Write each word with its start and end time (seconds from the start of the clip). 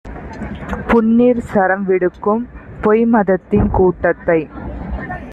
புண்ணிற் 0.87 1.41
சரம்விடுக்கும் 1.53 2.43
பொய்மதத்தின் 2.81 3.69
கூட்டத்தைக் 3.69 4.51